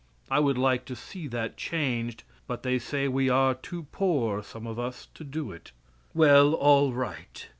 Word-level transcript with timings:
I 0.31 0.39
would 0.39 0.57
like 0.57 0.85
to 0.85 0.95
see 0.95 1.27
that 1.27 1.57
changed, 1.57 2.23
but 2.47 2.63
they 2.63 2.79
say 2.79 3.07
we 3.07 3.29
are 3.29 3.53
too 3.53 3.83
poor, 3.91 4.41
some 4.41 4.65
of 4.65 4.79
us, 4.79 5.07
to 5.13 5.23
do 5.23 5.51
it. 5.51 5.73
Well, 6.15 6.53
all 6.55 6.91
right. 6.91 7.47